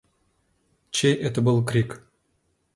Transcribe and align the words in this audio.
Чей 0.89 1.13
это 1.13 1.43
был 1.43 1.63
крик? 1.63 2.01